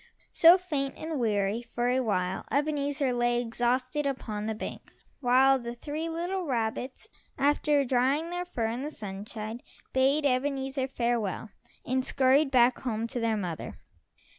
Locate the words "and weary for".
0.97-1.87